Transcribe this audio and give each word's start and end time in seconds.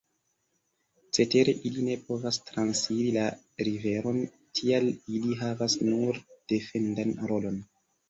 Cetere 1.17 1.53
ili 1.71 1.83
ne 1.89 1.97
povas 2.07 2.39
transiri 2.49 3.13
la 3.19 3.27
riveron; 3.69 4.25
tial 4.59 4.93
ili 5.21 5.41
havas 5.45 5.81
nur 5.87 6.23
defendan 6.57 7.19
rolon. 7.33 7.67